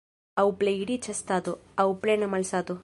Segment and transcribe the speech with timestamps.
[0.43, 1.55] Aŭ plej riĉa stato,
[1.85, 2.79] aŭ plena malsato.